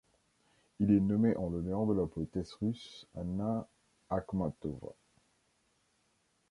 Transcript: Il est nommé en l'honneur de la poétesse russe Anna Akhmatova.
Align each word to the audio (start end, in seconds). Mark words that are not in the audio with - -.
Il 0.79 0.89
est 0.91 0.99
nommé 0.99 1.37
en 1.37 1.47
l'honneur 1.51 1.85
de 1.85 1.93
la 1.93 2.07
poétesse 2.07 2.53
russe 2.55 3.05
Anna 3.15 3.67
Akhmatova. 4.09 4.95